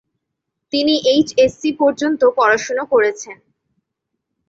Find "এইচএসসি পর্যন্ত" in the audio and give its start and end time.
1.11-2.21